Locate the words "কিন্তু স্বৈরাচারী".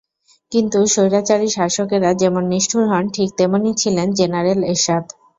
0.51-1.47